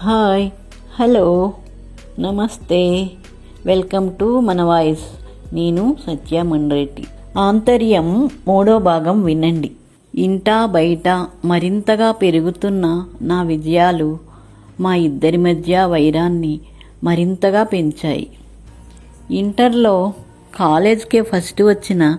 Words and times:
Hi 0.00 0.50
hello 1.00 1.52
namaste. 2.18 3.10
Welcome 3.66 4.16
to 4.16 4.40
మన 4.40 4.62
voice. 4.62 5.04
నేను 5.54 5.96
సత్య 6.06 6.42
మండ్రెడ్డి. 6.42 7.04
ఆంతర్యం 7.38 8.30
మూడో 8.48 8.78
భాగం 8.78 9.22
వినండి. 9.22 9.70
ఇంటా 10.14 10.66
బయట 10.66 11.26
మరింతగా 11.44 12.12
పెరుగుతున్న 12.12 13.04
నా 13.22 13.42
విజయాలు 13.42 14.18
మా 14.80 14.94
ఇద్దరి 14.94 15.36
మధ్య 15.36 15.84
వైరాన్ని 15.84 16.60
మరింతగా 17.04 17.62
పెంచాయి. 17.62 18.30
ఇంటర్లో 19.30 20.12
కాలేజ్కే 20.56 21.22
ఫస్ట్ 21.22 21.62
వచ్చిన 21.62 22.18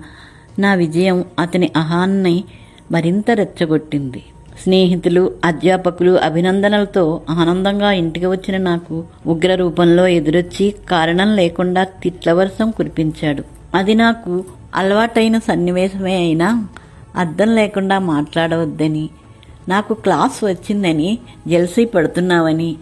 నా 0.60 0.74
విజయం 0.74 1.26
అతని 1.40 1.72
అహాన్ని 1.76 2.44
మరింత 2.92 3.32
రెచ్చగొట్టింది. 3.32 4.24
స్నేహితులు 4.64 5.34
అధ్యాపకులు 5.46 6.12
అభినందనలతో 6.12 7.22
ఆనందంగా 7.30 7.92
ఇంటికి 7.92 8.26
వచ్చిన 8.26 8.58
నాకు 8.58 9.04
ఉగ్ర 9.28 9.56
రూపంలో 9.56 10.08
ఎదురొచ్చి 10.08 10.76
కారణం 10.90 11.36
లేకుండా 11.36 11.84
తిట్ల 11.84 12.32
వర్షం 12.32 12.72
కురిపించాడు. 12.72 13.44
అది 13.76 13.94
నాకు 13.94 14.44
అలవాటైన 14.76 15.38
సన్నివేశమే 15.38 16.16
అయినా 16.16 16.68
అర్థం 17.16 17.56
లేకుండా 17.56 18.00
మాట్లాడవద్దని 18.00 19.10
నాకు 19.70 19.94
క్లాస్ 19.94 20.46
వచ్చిందని 20.46 21.20
జెల్సీ 21.48 21.86
పడుతున్నావని 21.86 22.78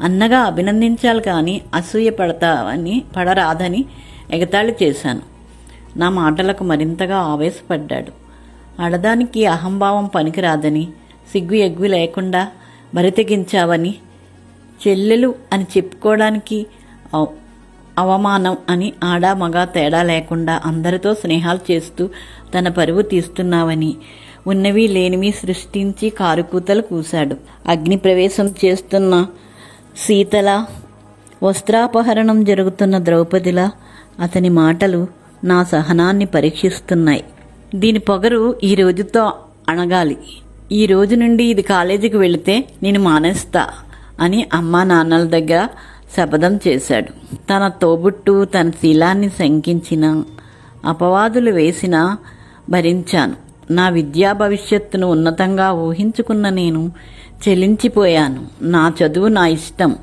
అన్నగా 0.00 0.38
అభినందించాలి 0.38 1.22
కానీ 1.22 1.62
అసూయ 1.74 2.10
పడతావని 2.10 3.02
పడరాదని 3.16 3.84
ఎగతాళి 4.32 4.74
చేశాను. 4.82 5.20
నా 5.96 6.10
మాటలకు 6.10 6.64
మరింతగా 6.64 7.16
ఆవేశపడ్డాడు. 7.16 8.12
ఆడదానికి 8.82 9.46
అహంభావం 9.46 10.06
పనికిరాదని 10.06 10.88
సిగ్గు 11.32 11.54
ఎగ్గు 11.54 11.86
లేకుండా 11.86 12.48
బరితెగించావని 12.94 13.94
చెల్లెలు 14.88 15.34
అని 15.52 15.64
చెప్పుకోవడానికి 15.64 16.66
అవ- 17.14 17.26
అవమానం 17.98 18.56
అని 18.68 18.92
ఆడా 19.04 19.34
మగ 19.34 19.64
తేడా 19.64 20.02
లేకుండా 20.02 20.60
అందరితో 20.64 21.14
స్నేహాలు 21.14 21.72
చేస్తూ 21.72 22.08
తన 22.58 22.68
పరువు 22.68 23.02
తీస్తున్నావని 23.02 23.96
ఉన్నవి 24.46 24.88
లేనివి 24.88 25.32
సృష్టించి 25.32 26.10
కారుకూతలు 26.10 26.82
కూశాడు. 26.82 27.36
అగ్ని 27.68 27.96
ప్రవేశం 27.96 28.54
చేస్తున్న 28.64 29.26
శీతల 29.96 30.66
వస్త్రాపహరణం 31.42 32.44
జరుగుతున్న 32.44 32.98
ద్రౌపదిలా 32.98 33.70
అతని 34.20 34.48
మాటలు 34.48 35.06
నా 35.44 35.64
సహనాన్ని 35.64 36.26
పరీక్షిస్తున్నాయి. 36.26 37.24
దీని 37.74 37.98
పొగరు 37.98 38.56
ఈ 38.64 38.74
రోజుతో 38.74 39.32
అణగాలి. 39.68 40.18
ఈ 40.72 40.86
రోజు 40.86 41.14
నుండి 41.14 41.44
ఇది 41.44 41.62
కాలేజీకి 41.62 42.16
వెళితే 42.16 42.64
నేను 42.82 43.00
మానేస్తా 43.00 43.68
అని 44.20 44.46
అమ్మా 44.54 44.84
నాన్నల 44.84 45.24
దగ్గర 45.24 45.68
శపథం 46.16 46.60
చేశాడు. 46.68 47.36
తన 47.36 47.68
తోబుట్టు 47.68 48.44
తన 48.44 48.70
శీలాన్ని 48.70 49.28
శంకించిన 49.28 50.22
అపవాదులు 50.84 51.50
వేసినా 51.50 52.18
భరించాను. 52.70 53.36
నా 53.70 53.88
విద్యా 53.88 54.32
భవిష్యత్తును 54.32 55.06
ఉన్నతంగా 55.06 55.72
ఊహించుకున్న 55.72 56.48
నేను 56.48 56.92
చెలించిపోయాను. 57.48 58.46
నా 58.62 58.92
చదువు 59.02 59.28
నా 59.28 59.46
ఇష్టం. 59.46 59.96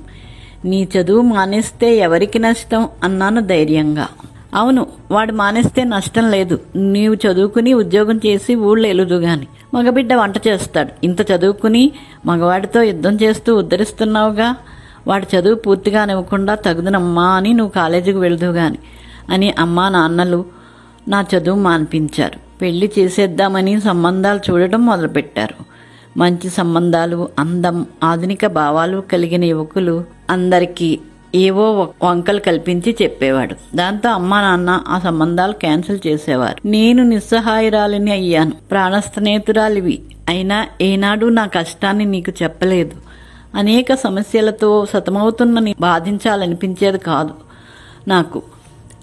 నీ 0.65 0.87
చదువు 0.97 1.21
మానేస్తే 1.21 1.95
ఎవరికి 1.95 2.39
నష్టం? 2.39 2.87
అన్నాను 3.03 3.41
ధైర్యంగా. 3.41 4.07
అవును 4.55 4.87
వాడు 5.11 5.31
మానేస్తే 5.31 5.83
నష్టం 5.83 6.31
లేదు. 6.31 6.59
నీవు 6.75 7.15
చదువుకుని 7.15 7.73
ఉద్యోగం 7.73 8.17
చేసి 8.25 8.55
ఊళ్ళో 8.55 8.89
ఎలుదు 8.89 9.15
గాని 9.15 9.47
మగబిడ్డ 9.73 10.13
వంట 10.13 10.47
చేస్తాడు. 10.47 10.89
ఇంత 11.03 11.31
చదువుకుని 11.31 11.91
మగవాడితో 12.25 12.81
యుద్ధం 12.81 13.15
చేస్తూ 13.15 13.55
ఉద్ధరిస్తున్నావుగా? 13.55 14.55
వాడు 15.07 15.35
చదువు 15.35 15.55
పూర్తిగా 15.55 16.05
నివ్వకుండా 16.05 16.55
తగుదనమ్మా 16.55 17.27
అని 17.27 17.53
నువ్వు 17.53 17.71
కాలేజీకి 17.71 18.17
వెళదు 18.17 18.45
గాని 18.45 18.77
అని 19.29 19.53
అమ్మా 19.59 19.89
నాన్నలు 19.89 20.45
నా 21.07 21.25
చదువు 21.35 21.59
మాన్పించారు. 21.59 22.59
పెళ్ళి 22.61 22.91
చేసేద్దామని 22.99 23.81
సంబంధాలు 23.81 24.39
చూడటం 24.49 24.85
మొదలుపెట్టారు. 24.85 25.69
మంచి 26.17 26.49
సంబంధాలు 26.49 27.29
అందం 27.39 27.85
ఆధునిక 28.03 28.45
భావాలు 28.45 29.03
కలిగిన 29.11 29.43
యువకులు 29.43 30.03
అందరికీ 30.29 30.99
ఏవో 31.35 31.71
వ- 31.71 32.07
వంకలు 32.07 32.39
కల్పించి 32.39 32.97
చెప్పేవాడు. 33.01 33.55
దాంతో 33.75 34.09
అమ్మా 34.09 34.41
నాన్న 34.41 34.83
ఆ 34.87 34.99
సంబంధాలు 34.99 35.51
క్యాన్సిల్ 35.51 35.99
చేసేవారు. 36.07 36.67
నేను 36.67 37.03
నిస్సహాయురాలిని 37.03 38.11
అయ్యాను. 38.11 38.51
ప్రాణ 38.51 38.99
స్నేహితురాలివి 38.99 40.01
అయినా 40.29 40.67
ఏనాడు 40.81 41.25
నా 41.25 41.45
కష్టాన్ని 41.45 42.05
నీకు 42.05 42.31
చెప్పలేదు. 42.43 42.95
అనేక 43.55 43.93
సమస్యలతో 43.93 44.85
సతమవుతున్న 44.85 45.73
బాధించాలనిపించేది 45.79 46.97
కాదు 46.97 47.33
నాకు. 48.07 48.41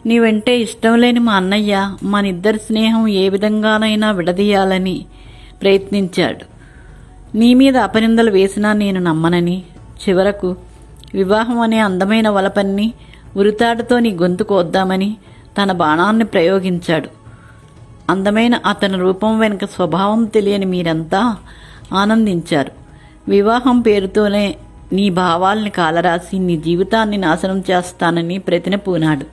నీ 0.06 0.18
వెంటే 0.18 0.58
ఇష్టం 0.58 0.98
లేని 0.98 1.20
మా 1.20 1.34
అన్నయ్య 1.34 1.94
మనిద్దరి 2.02 2.58
స్నేహం 2.58 3.08
ఏ 3.08 3.28
విధంగానైనా 3.28 4.12
విడదీయాలని 4.12 5.04
ప్రయత్నించాడు. 5.62 6.56
నీ 7.36 7.54
మీద 7.54 7.76
అపనిందలు 7.76 8.30
వేసినా 8.30 8.72
నేను 8.72 9.00
నమ్మనని 9.00 9.62
చివరకు 10.08 10.56
వివాహం 11.16 11.60
అనే 11.60 11.78
అందమైన 11.78 12.28
వలపన్ని 12.28 12.92
ఉరితాడుతో 13.36 13.98
నీ 13.98 14.10
గొంతు 14.10 14.44
కోద్దామని 14.44 15.16
తన 15.62 15.72
బాణాన్ని 15.72 16.24
ప్రయోగించాడు. 16.24 17.08
అందమైన 18.10 18.54
అతని 18.66 18.96
రూపం 18.96 19.38
వెనుక 19.38 19.64
స్వభావం 19.64 20.24
తెలియని 20.24 20.66
మీరంతా 20.66 21.36
ఆనందించారు. 21.92 22.72
వివాహం 23.28 23.80
పేరుతోనే 23.80 24.56
నీ 24.92 25.10
భావాల్ని 25.10 25.70
కాలరాసి 25.70 26.38
నీ 26.38 26.56
జీవితాన్ని 26.56 27.16
నాశనం 27.16 27.64
చేస్తానని 27.70 28.38
ప్రతిన 28.38 28.74
పూనాడు. 28.74 29.26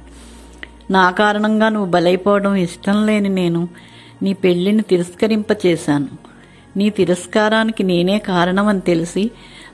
నా 0.92 1.12
కారణంగా 1.12 1.70
నువ్వు 1.70 1.92
బలైపోవడం 1.92 2.56
ఇష్టం 2.56 3.06
లేని 3.06 3.30
నేను 3.30 3.68
నీ 4.22 4.34
పెళ్ళిని 4.34 4.82
తిరస్కరింపచేశాను. 4.82 6.08
నీ 6.78 6.90
తిరస్కారానికి 6.90 7.84
నేనే 7.84 8.18
కారణమని 8.18 8.82
తెలిసి 8.82 9.32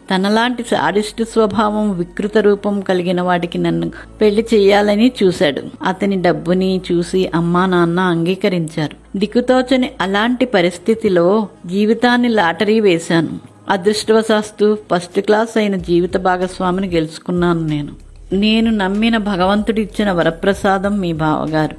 తనలాంటి 0.10 0.64
సాడిస్ట్ 0.64 1.24
స్వభావం 1.24 1.98
వికృత 1.98 2.38
రూపం 2.38 2.82
కలిగిన 2.82 3.22
వాడికి 3.22 3.58
నన్ను 3.58 3.92
పెళ్ళి 4.22 4.46
చేయాలని 4.54 5.12
చూశాడు. 5.24 5.62
అతని 5.84 6.22
డబ్బుని 6.22 6.82
చూసి 6.92 7.32
అమ్మా 7.36 7.66
నాన్న 7.66 8.00
అంగీకరించారు. 8.00 9.18
దిక్కుతోచని 9.20 9.92
అలాంటి 10.02 10.46
పరిస్థితిలో 10.46 11.48
జీవితాన్ని 11.66 12.30
లాటరీ 12.30 12.80
వేశాను. 12.80 13.40
అదృష్టవశాస్తు 13.70 14.78
ఫస్ట్ 14.94 15.20
క్లాస్ 15.20 15.58
అయిన 15.58 15.76
జీవిత 15.76 16.18
భాగస్వామిని 16.18 16.88
గెలుచుకున్నాను 16.88 17.68
నేను. 17.68 17.94
నేను 18.34 18.72
నమ్మిన 18.72 19.18
భగవంతుడిచ్చిన 19.18 20.12
వరప్రసాదం 20.12 21.00
మీ 21.00 21.14
బావగారు. 21.14 21.76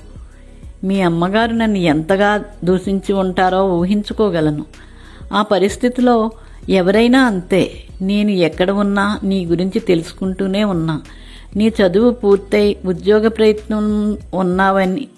మీ 0.86 1.00
అమ్మగారు 1.00 1.52
నన్ను 1.52 1.78
ఎంతగా 1.78 2.44
దూషించి 2.64 3.12
ఉంటారో 3.12 3.68
ఊహించుకోగలను. 3.68 4.64
ఆ 5.32 5.42
పరిస్థితిలో 5.42 6.30
ఎవరైనా 6.68 7.24
అంతే. 7.24 7.72
నేను 8.00 8.30
ఎక్కడ 8.30 8.70
ఉన్నా 8.70 9.20
నీ 9.24 9.46
గురించి 9.46 9.80
తెలుసుకుంటూనే 9.80 10.64
ఉన్నా. 10.64 11.02
నీ 11.56 11.68
చదువు 11.68 12.10
పూర్తయి 12.10 12.76
ఉద్యోగ 12.84 13.28
ప్రయత్నం 13.28 14.16
ఉన్నావని 14.34 15.08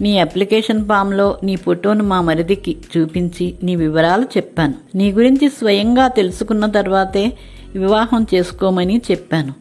నీ 0.00 0.18
అప్లికేషన్ 0.18 0.88
ఫామ్లో 0.88 1.38
నీ 1.42 1.56
ఫోటోను 1.56 2.04
మా 2.04 2.20
మరిదికి 2.20 2.76
చూపించి 2.96 3.54
నీ 3.62 3.76
వివరాలు 3.76 4.22
చెప్పాను. 4.22 4.74
నీ 4.94 5.12
గురించి 5.12 5.48
స్వయంగా 5.48 6.08
తెలుసుకున్న 6.08 6.66
తర్వాతే 6.66 7.32
వివాహం 7.74 8.26
చేసుకోమని 8.34 9.02
చెప్పాను. 9.10 9.54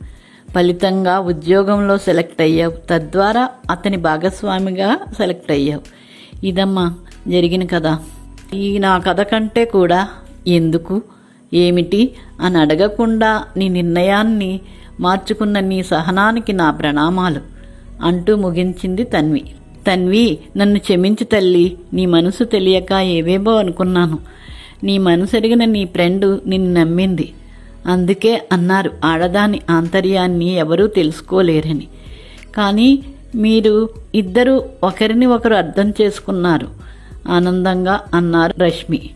ఫలితంగా 0.56 1.20
ఉద్యోగంలో 1.20 1.98
సెలెక్ట్ 1.98 2.42
అయ్యావు. 2.42 2.74
తద్వారా 2.90 3.50
అతని 3.72 3.98
భాగస్వామిగా 3.98 5.00
సెలెక్ట్ 5.18 5.52
అయ్యావు. 5.52 5.82
ఇదమ్మా 6.46 6.94
జరిగిన 7.28 7.66
కథ. 7.66 7.98
ఈ 8.54 8.78
నా 8.78 8.98
కథ 8.98 9.22
కంటే 9.22 9.66
కూడా 9.66 10.08
ఎందుకు? 10.48 11.02
ఏమిటి 11.54 12.14
అని 12.42 12.58
అడగకుండా 12.58 13.44
నీ 13.58 13.70
నిర్ణయాన్ని 13.70 14.60
మార్చుకున్న 15.00 15.60
నీ 15.60 15.84
సహనానికి 15.84 16.54
నా 16.54 16.72
ప్రణామాలు 16.72 17.40
అంటూ 18.04 18.36
ముగించింది 18.36 19.04
తన్వి. 19.04 19.42
తన్వి 19.88 20.40
నన్ను 20.58 20.80
క్షమించు 20.80 21.24
తల్లి. 21.24 21.78
నీ 21.94 22.06
మనసు 22.06 22.44
తెలియక 22.44 22.94
ఏవేవో 22.94 23.56
అనుకున్నాను. 23.56 24.20
నీ 24.84 24.98
మనసెరిగిన 24.98 25.66
నీ 25.66 25.86
ఫ్రెండ్ 25.86 26.50
నిన్ను 26.50 26.82
నమ్మింది. 26.82 27.34
అందుకే 27.86 28.48
అన్నారు 28.52 28.92
ఆడదాని 29.06 29.62
ఆంతర్యాన్ని 29.70 30.54
ఎవరూ 30.54 30.88
తెలుసుకోలేరని. 30.88 31.88
కానీ 32.56 33.04
మీరు 33.36 33.90
ఇద్దరు 34.16 34.70
ఒకరిని 34.84 35.26
ఒకరు 35.26 35.56
అర్థం 35.56 35.94
చేసుకున్నారు. 36.02 36.68
ఆనందంగా 37.30 38.02
అన్నారు 38.14 38.60
రష్మి. 38.60 39.10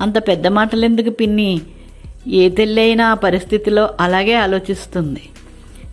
అంత 0.00 0.18
పెద్ద 0.18 0.46
మాటలెందుకు 0.46 1.10
పిన్ని? 1.10 1.60
ఏ 2.28 2.48
తెల్లైనా 2.48 3.10
ఆ 3.10 3.14
పరిస్థితిలో 3.14 3.90
అలాగే 4.00 4.34
ఆలోచిస్తుంది. 4.34 5.22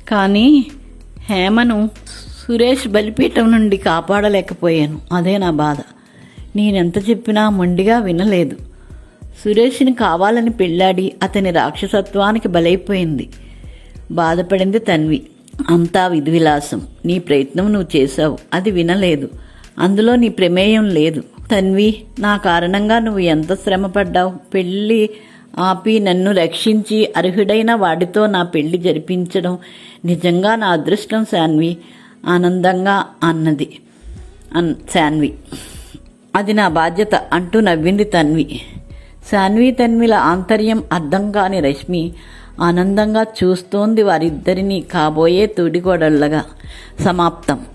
కానీ 0.10 0.66
హేమను 1.30 1.89
సురేష్ 2.48 2.88
బలిపీఠం 2.88 3.51
నుండి 3.51 3.78
కాపాడలేకపోయాను. 3.78 5.01
అదే 5.13 5.38
నా 5.38 5.51
బాధ. 5.51 5.78
నేనెంత 6.56 7.10
చెప్పినా 7.10 7.50
మొండిగా 7.50 8.00
వినలేదు. 8.00 8.56
సురేష్ని 9.44 9.94
కావాలని 9.94 10.50
పెళ్ళాడి 10.50 11.13
అతని 11.24 11.51
రాక్షసత్వానికి 11.51 12.48
బలైపోయింది. 12.48 13.30
బాధపడింది 14.12 14.80
తన్వి. 14.80 15.22
అంతా 15.69 16.07
విధివిలాసం. 16.07 16.88
నీ 17.06 17.19
ప్రయత్నం 17.19 17.74
నువ్వు 17.74 17.98
చేశావు. 17.98 18.38
అది 18.54 18.72
వినలేదు. 18.72 19.30
అందులో 19.80 20.16
నీ 20.16 20.30
ప్రమేయం 20.30 20.89
లేదు. 20.89 21.22
తన్వి 21.22 22.04
నా 22.19 22.38
కారణంగా 22.38 23.00
నువ్వు 23.00 23.19
ఎంత 23.19 23.54
శ్రమపడ్డావు? 23.54 24.33
పెళ్ళి 24.54 25.10
ఆపి 25.59 26.00
నన్ను 26.00 26.31
రక్షించి 26.31 27.13
అర్హుడైన 27.18 27.74
వాడితో 27.74 28.25
నా 28.25 28.44
పెళ్ళి 28.44 28.77
జరిపించడం 28.77 29.57
నిజంగా 30.06 30.56
నా 30.56 30.68
అదృష్టం 30.68 31.25
శాన్వి. 31.25 31.77
ఆనందంగా 32.27 33.06
అన్నది. 33.24 33.80
అన్ 34.56 34.75
శాన్వి. 34.94 35.33
అది 36.36 36.53
నా 36.53 36.68
బాధ్యత 36.68 37.15
అంటూ 37.15 37.59
నవ్వింది 37.59 38.03
తన్వి. 38.03 38.62
శాన్వి 39.31 39.71
తన్విల 39.71 40.13
ఆంతర్యం 40.13 40.83
అర్థం 40.94 41.31
కాని 41.31 41.59
రశ్మి 41.59 42.13
ఆనందంగా 42.62 43.25
చూస్తోంది 43.44 44.04
వారిద్దరినీ 44.04 44.81
కాబోయే 44.81 45.45
తోడిగోడళ్ళగా 45.45 46.45
సమాప్తం. 47.01 47.65